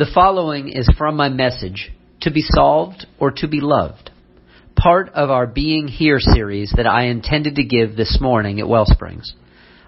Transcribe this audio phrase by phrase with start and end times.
[0.00, 4.10] The following is from my message, To be Solved or To be Loved,
[4.74, 9.32] part of our Being Here series that I intended to give this morning at WellSprings.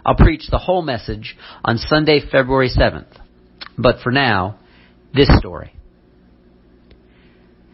[0.04, 3.06] I'll preach the whole message on Sunday, February 7th.
[3.78, 4.58] But for now,
[5.14, 5.72] this story.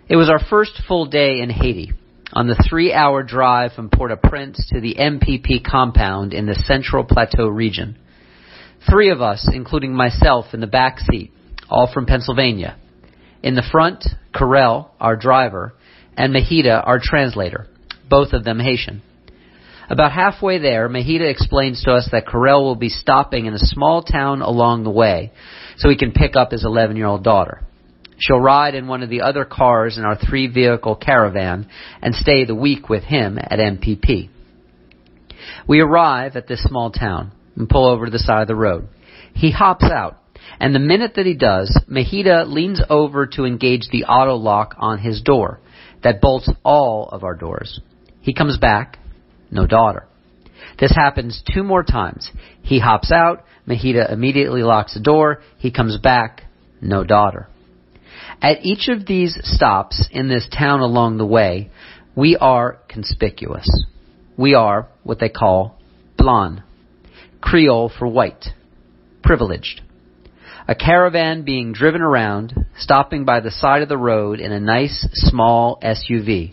[0.09, 1.91] It was our first full day in Haiti
[2.33, 7.49] on the three hour drive from Port-au-Prince to the MPP compound in the Central Plateau
[7.49, 7.99] region.
[8.89, 11.33] Three of us, including myself in the back seat,
[11.69, 12.77] all from Pennsylvania.
[13.43, 15.75] In the front, Carell, our driver,
[16.17, 17.67] and Mahida, our translator,
[18.09, 19.03] both of them Haitian.
[19.91, 24.03] About halfway there, Mahida explains to us that Carell will be stopping in a small
[24.03, 25.33] town along the way
[25.79, 27.63] so he can pick up his 11 year old daughter.
[28.19, 31.69] She'll ride in one of the other cars in our three vehicle caravan
[32.03, 34.29] and stay the week with him at MPP.
[35.69, 38.89] We arrive at this small town and pull over to the side of the road.
[39.35, 40.19] He hops out,
[40.61, 44.99] and the minute that he does, Mahida leans over to engage the auto lock on
[44.99, 45.61] his door
[46.03, 47.81] that bolts all of our doors.
[48.21, 48.99] He comes back,
[49.51, 50.07] no daughter.
[50.79, 52.31] This happens two more times.
[52.63, 56.43] He hops out, Mahida immediately locks the door, he comes back,
[56.81, 57.49] no daughter.
[58.41, 61.71] At each of these stops in this town along the way,
[62.15, 63.69] we are conspicuous.
[64.37, 65.79] We are what they call
[66.17, 66.63] blan,
[67.41, 68.47] Creole for white,
[69.23, 69.83] privileged.
[70.69, 75.09] A caravan being driven around, stopping by the side of the road in a nice
[75.15, 76.53] small SUV,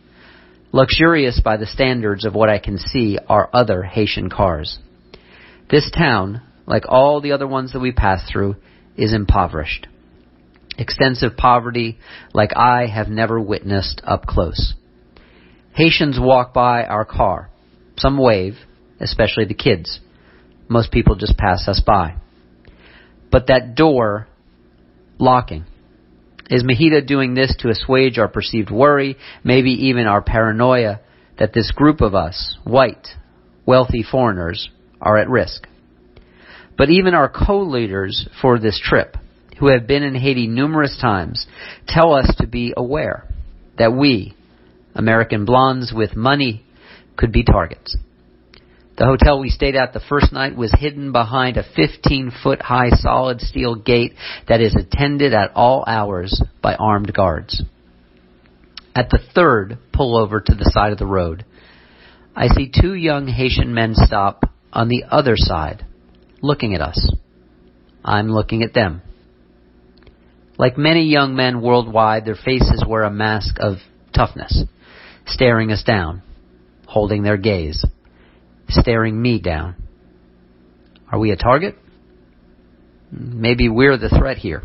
[0.71, 4.79] luxurious by the standards of what I can see are other Haitian cars.
[5.69, 8.55] This town, like all the other ones that we pass through,
[8.95, 9.87] is impoverished
[10.77, 11.97] extensive poverty
[12.33, 14.73] like I have never witnessed up close.
[15.73, 17.49] Haitians walk by our car.
[17.97, 18.55] Some wave,
[18.99, 19.99] especially the kids.
[20.67, 22.15] Most people just pass us by.
[23.35, 24.29] But that door
[25.19, 25.65] locking.
[26.49, 31.01] Is Mahida doing this to assuage our perceived worry, maybe even our paranoia
[31.37, 33.09] that this group of us, white,
[33.65, 34.69] wealthy foreigners,
[35.01, 35.67] are at risk?
[36.77, 39.17] But even our co-leaders for this trip,
[39.59, 41.45] who have been in Haiti numerous times
[41.89, 43.27] tell us to be aware
[43.77, 44.33] that we,
[44.93, 46.63] American blans with money,
[47.17, 47.97] could be targets.
[48.97, 52.91] The hotel we stayed at the first night was hidden behind a 15 foot high
[52.91, 54.13] solid steel gate
[54.47, 57.61] that is attended at all hours by armed guards.
[58.95, 61.43] At the third pullover to the side of the road,
[62.33, 65.85] I see two young Haitian men stop on the other side,
[66.41, 67.13] looking at us.
[68.03, 69.01] I'm looking at them.
[70.57, 73.75] Like many young men worldwide, their faces wear a mask of
[74.13, 74.63] toughness,
[75.25, 76.21] staring us down,
[76.87, 77.83] holding their gaze,
[78.69, 79.75] staring me down.
[81.11, 81.75] Are we a target?
[83.11, 84.63] Maybe we're the threat here,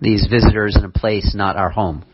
[0.00, 2.04] these visitors in a place not our home.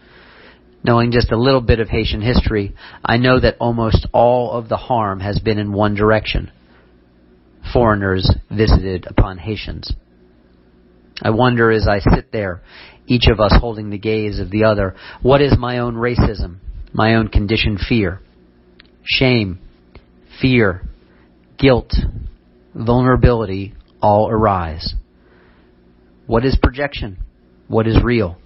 [0.85, 2.75] Knowing just a little bit of Haitian history,
[3.05, 6.51] I know that almost all of the harm has been in one direction.
[7.73, 9.93] Foreigners visited upon Haitians.
[11.23, 12.63] I wonder as I sit there
[13.07, 14.95] each of us holding the gaze of the other.
[15.23, 16.59] What is my own racism?
[16.93, 18.21] My own conditioned fear?
[19.05, 19.59] Shame,
[20.41, 20.83] fear,
[21.63, 21.95] guilt,
[22.75, 24.95] vulnerability all arise.
[26.27, 27.19] What is projection?
[27.69, 28.37] What is real?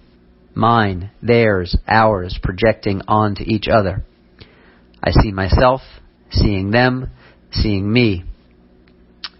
[0.53, 4.03] Mine, theirs, ours, projecting onto each other.
[5.03, 5.81] I see myself,
[6.29, 7.09] seeing them,
[7.51, 8.23] seeing me,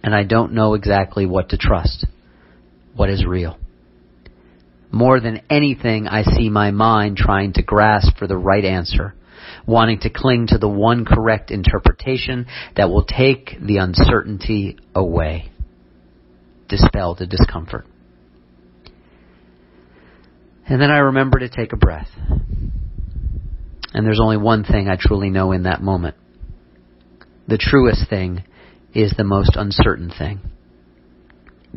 [0.02, 2.06] and I don't know exactly what to trust.
[2.94, 3.58] What is real?
[4.90, 9.14] More than anything, I see my mind trying to grasp for the right answer,
[9.66, 15.50] wanting to cling to the one correct interpretation that will take the uncertainty away,
[16.68, 17.86] dispel the discomfort.
[20.66, 22.10] And then I remember to take a breath.
[23.94, 26.16] And there's only one thing I truly know in that moment.
[27.46, 28.44] The truest thing
[28.94, 30.40] is the most uncertain thing.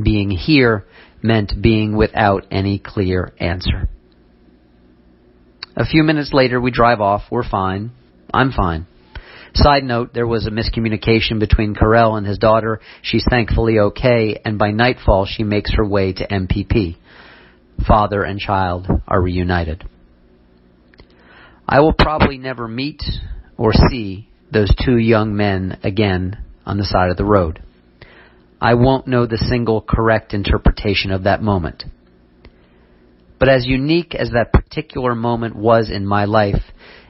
[0.01, 0.85] Being here
[1.23, 3.87] meant being without any clear answer.
[5.75, 7.23] A few minutes later, we drive off.
[7.31, 7.91] We're fine.
[8.33, 8.87] I'm fine.
[9.53, 12.79] Side note, there was a miscommunication between Carell and his daughter.
[13.01, 16.97] She's thankfully okay, and by nightfall, she makes her way to MPP.
[17.85, 19.83] Father and child are reunited.
[21.67, 23.01] I will probably never meet
[23.57, 27.61] or see those two young men again on the side of the road.
[28.59, 31.83] I won't know the single correct interpretation of that moment.
[33.41, 36.61] But as unique as that particular moment was in my life,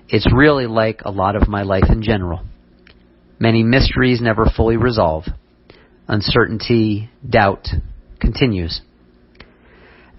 [0.07, 2.45] it's really like a lot of my life in general.
[3.37, 5.25] Many mysteries never fully resolve.
[6.07, 7.67] Uncertainty, doubt
[8.21, 8.79] continues.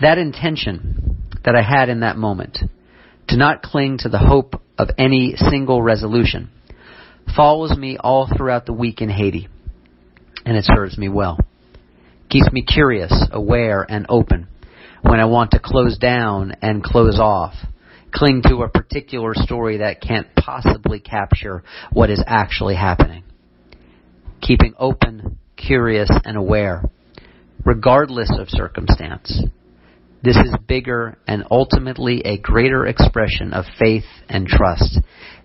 [0.02, 1.16] That intention,
[1.46, 2.58] that I had in that moment.
[3.28, 6.50] To not cling to the hope of any single resolution
[7.34, 9.48] follows me all throughout the week in Haiti,
[10.44, 11.38] and it serves me well.
[12.28, 14.48] Keeps me curious, aware, and open
[15.02, 17.54] when I want to close down and close off,
[18.12, 21.62] cling to a particular story that can't possibly capture
[21.92, 23.24] what is actually happening.
[24.40, 26.82] Keeping open, curious, and aware,
[27.64, 29.42] regardless of circumstance.
[30.22, 35.00] This is bigger and ultimately a greater expression of faith and trust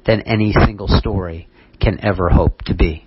[0.06, 1.48] than any single story
[1.82, 3.07] can ever hope to be.